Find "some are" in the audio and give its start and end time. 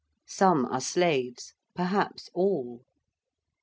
0.25-0.81